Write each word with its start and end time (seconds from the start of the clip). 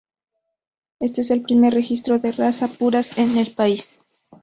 Éste 0.99 1.21
es 1.21 1.29
el 1.29 1.43
primer 1.43 1.75
registro 1.75 2.17
de 2.17 2.31
razas 2.31 2.75
puras 2.75 3.19
en 3.19 3.37
el 3.37 3.53
país. 3.53 3.99